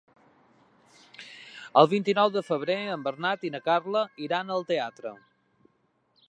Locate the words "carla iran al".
3.69-4.67